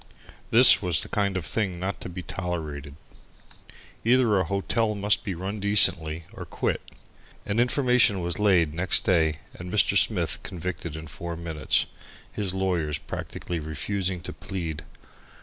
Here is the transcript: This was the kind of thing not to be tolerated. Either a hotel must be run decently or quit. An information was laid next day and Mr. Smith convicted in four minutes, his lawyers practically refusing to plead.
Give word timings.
This 0.49 0.81
was 0.81 1.01
the 1.01 1.09
kind 1.09 1.37
of 1.37 1.45
thing 1.45 1.79
not 1.79 2.01
to 2.01 2.09
be 2.09 2.23
tolerated. 2.23 2.95
Either 4.03 4.39
a 4.39 4.45
hotel 4.45 4.95
must 4.95 5.23
be 5.23 5.35
run 5.35 5.59
decently 5.59 6.23
or 6.33 6.43
quit. 6.43 6.81
An 7.45 7.59
information 7.59 8.19
was 8.19 8.39
laid 8.39 8.73
next 8.73 9.03
day 9.05 9.41
and 9.53 9.71
Mr. 9.71 9.95
Smith 9.95 10.41
convicted 10.41 10.95
in 10.95 11.05
four 11.05 11.35
minutes, 11.35 11.85
his 12.31 12.51
lawyers 12.51 12.97
practically 12.97 13.59
refusing 13.59 14.21
to 14.21 14.33
plead. 14.33 14.83